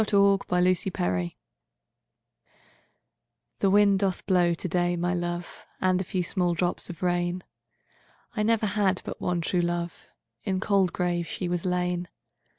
[0.03, 1.31] The Unquiet Grave
[3.61, 8.65] I'THE WIND doth blow today, my love, And a few small drops of rain;I never
[8.65, 10.07] had but one true love;
[10.43, 12.07] In cold grave she was lain.